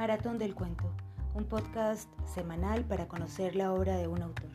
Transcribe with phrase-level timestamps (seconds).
[0.00, 0.90] Maratón del Cuento,
[1.34, 4.48] un podcast semanal para conocer la obra de un autor,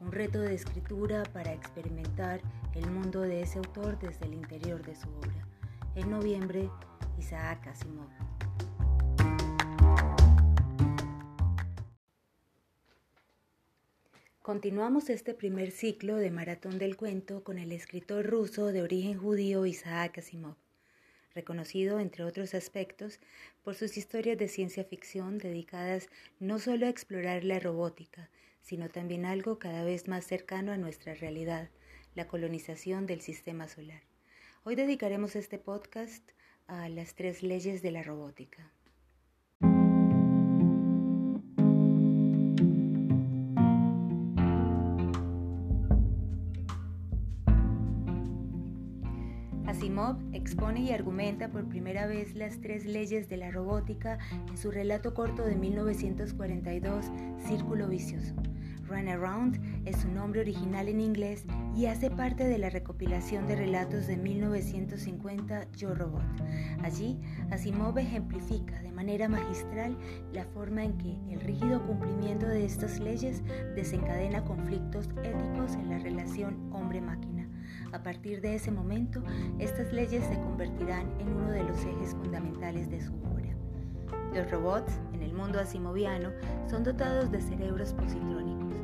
[0.00, 2.40] un reto de escritura para experimentar
[2.74, 5.46] el mundo de ese autor desde el interior de su obra.
[5.94, 6.68] En noviembre,
[7.20, 8.08] Isaac Asimov.
[14.42, 19.66] Continuamos este primer ciclo de Maratón del Cuento con el escritor ruso de origen judío
[19.66, 20.56] Isaac Asimov
[21.34, 23.20] reconocido, entre otros aspectos,
[23.62, 28.30] por sus historias de ciencia ficción dedicadas no solo a explorar la robótica,
[28.62, 31.70] sino también algo cada vez más cercano a nuestra realidad,
[32.14, 34.02] la colonización del sistema solar.
[34.64, 36.30] Hoy dedicaremos este podcast
[36.66, 38.70] a las tres leyes de la robótica.
[49.70, 54.18] Asimov expone y argumenta por primera vez las tres leyes de la robótica
[54.48, 57.06] en su relato corto de 1942,
[57.46, 58.34] Círculo Vicioso.
[58.88, 61.44] Run Around es su nombre original en inglés
[61.76, 66.24] y hace parte de la recopilación de relatos de 1950 Yo Robot.
[66.82, 67.20] Allí,
[67.52, 69.96] Asimov ejemplifica de manera magistral
[70.32, 73.44] la forma en que el rígido cumplimiento de estas leyes
[73.76, 77.39] desencadena conflictos éticos en la relación hombre-máquina.
[77.92, 79.22] A partir de ese momento,
[79.58, 83.48] estas leyes se convertirán en uno de los ejes fundamentales de su obra.
[84.34, 86.30] Los robots, en el mundo asimoviano,
[86.68, 88.74] son dotados de cerebros positrónicos,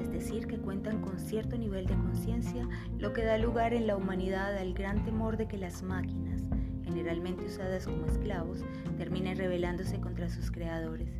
[0.00, 2.66] es decir, que cuentan con cierto nivel de conciencia,
[2.98, 6.40] lo que da lugar en la humanidad al gran temor de que las máquinas,
[6.84, 8.64] generalmente usadas como esclavos,
[8.96, 11.10] terminen rebelándose contra sus creadores.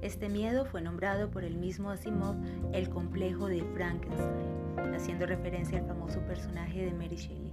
[0.00, 2.36] Este miedo fue nombrado por el mismo Asimov
[2.72, 7.52] el complejo de Frankenstein, haciendo referencia al personaje de Mary Shelley.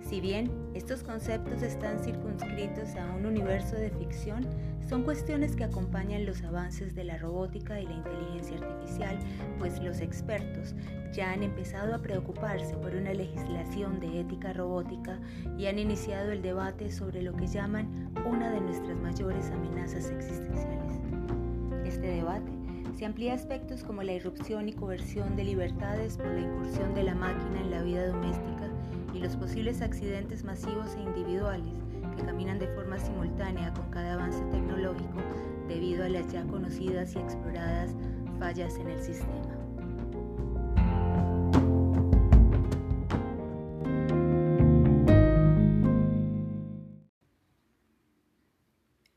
[0.00, 4.46] Si bien estos conceptos están circunscritos a un universo de ficción,
[4.88, 9.18] son cuestiones que acompañan los avances de la robótica y la inteligencia artificial,
[9.58, 10.74] pues los expertos
[11.12, 15.18] ya han empezado a preocuparse por una legislación de ética robótica
[15.56, 20.84] y han iniciado el debate sobre lo que llaman una de nuestras mayores amenazas existenciales
[22.04, 22.50] este debate
[22.96, 27.14] se amplía aspectos como la irrupción y coerción de libertades por la incursión de la
[27.14, 28.68] máquina en la vida doméstica
[29.12, 31.74] y los posibles accidentes masivos e individuales
[32.16, 35.18] que caminan de forma simultánea con cada avance tecnológico
[35.66, 37.90] debido a las ya conocidas y exploradas
[38.38, 39.53] fallas en el sistema.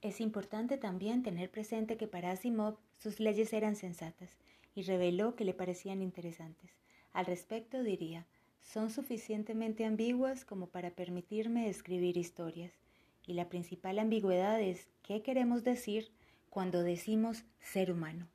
[0.01, 4.37] Es importante también tener presente que para Asimov sus leyes eran sensatas
[4.75, 6.71] y reveló que le parecían interesantes.
[7.13, 8.27] Al respecto diría,
[8.61, 12.73] son suficientemente ambiguas como para permitirme escribir historias.
[13.25, 16.11] Y la principal ambigüedad es qué queremos decir
[16.49, 18.27] cuando decimos ser humano.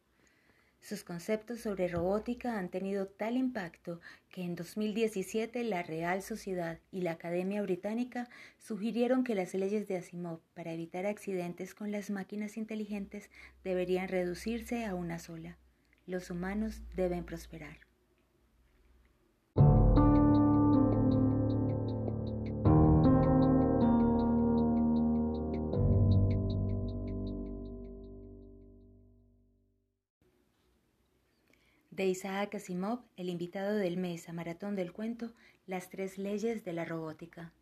[0.82, 7.02] Sus conceptos sobre robótica han tenido tal impacto que en 2017 la Real Sociedad y
[7.02, 8.28] la Academia Británica
[8.58, 13.30] sugirieron que las leyes de Asimov para evitar accidentes con las máquinas inteligentes
[13.62, 15.56] deberían reducirse a una sola.
[16.04, 17.91] Los humanos deben prosperar.
[31.92, 35.34] De Isaac Asimov, el invitado del mes a Maratón del Cuento,
[35.66, 37.52] Las tres leyes de la robótica.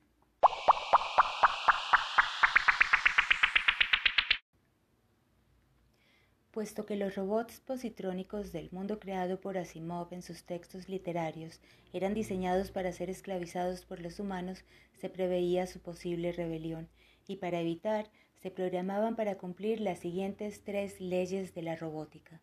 [6.52, 11.60] Puesto que los robots positrónicos del mundo creado por Asimov en sus textos literarios
[11.92, 14.64] eran diseñados para ser esclavizados por los humanos,
[15.00, 16.88] se preveía su posible rebelión
[17.26, 18.08] y para evitar
[18.40, 22.40] se programaban para cumplir las siguientes tres leyes de la robótica.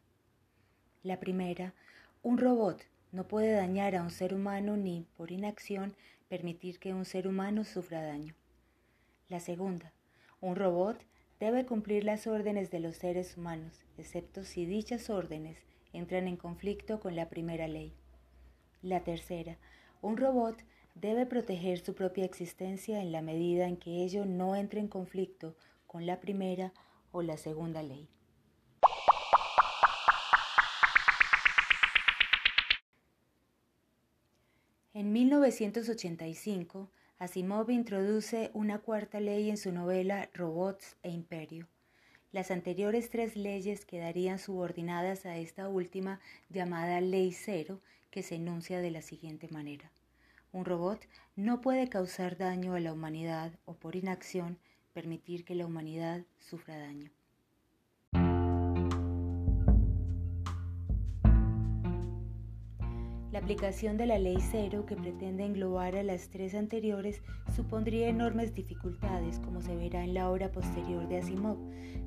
[1.04, 1.74] La primera,
[2.24, 5.96] un robot no puede dañar a un ser humano ni, por inacción,
[6.28, 8.36] permitir que un ser humano sufra daño.
[9.30, 9.94] La segunda,
[10.42, 10.98] un robot
[11.40, 15.58] debe cumplir las órdenes de los seres humanos, excepto si dichas órdenes
[15.94, 17.94] entran en conflicto con la primera ley.
[18.82, 19.58] La tercera,
[20.02, 20.58] un robot
[20.96, 25.56] debe proteger su propia existencia en la medida en que ello no entre en conflicto
[25.86, 26.74] con la primera
[27.12, 28.10] o la segunda ley.
[34.98, 36.90] En 1985,
[37.20, 41.68] Asimov introduce una cuarta ley en su novela Robots e Imperio.
[42.32, 47.80] Las anteriores tres leyes quedarían subordinadas a esta última llamada Ley Cero,
[48.10, 49.92] que se enuncia de la siguiente manera.
[50.52, 54.58] Un robot no puede causar daño a la humanidad o por inacción
[54.94, 57.12] permitir que la humanidad sufra daño.
[63.38, 67.22] La aplicación de la ley cero, que pretende englobar a las tres anteriores,
[67.56, 71.56] supondría enormes dificultades, como se verá en la obra posterior de Asimov,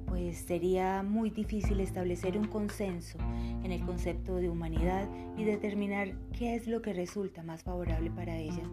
[0.06, 3.16] pues sería muy difícil establecer un consenso
[3.62, 8.36] en el concepto de humanidad y determinar qué es lo que resulta más favorable para
[8.36, 8.64] ella.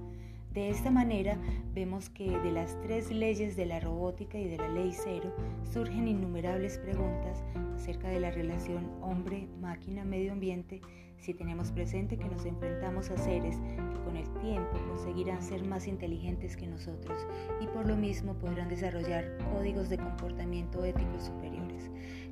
[0.57, 1.37] De esta manera
[1.75, 5.31] vemos que de las tres leyes de la robótica y de la ley cero
[5.71, 7.43] surgen innumerables preguntas
[7.75, 10.81] acerca de la relación hombre-máquina-medio ambiente
[11.19, 15.85] si tenemos presente que nos enfrentamos a seres que con el tiempo conseguirán ser más
[15.85, 17.27] inteligentes que nosotros
[17.61, 21.91] y por lo mismo podrán desarrollar códigos de comportamiento éticos superiores.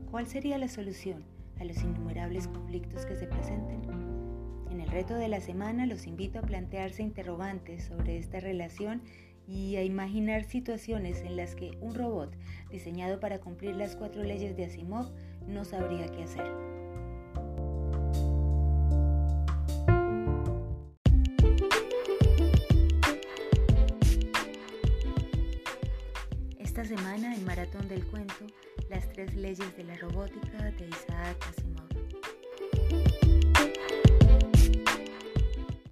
[0.09, 1.23] ¿Cuál sería la solución
[1.59, 4.14] a los innumerables conflictos que se presenten?
[4.75, 9.01] En el reto de la semana los invito a plantearse interrogantes sobre esta relación
[9.47, 12.35] y a imaginar situaciones en las que un robot
[12.69, 15.13] diseñado para cumplir las cuatro leyes de Asimov
[15.47, 16.51] no sabría qué hacer.
[26.59, 28.45] Esta semana en Maratón del Cuento,
[28.89, 31.84] las tres leyes de la robótica de Isaac Asimov.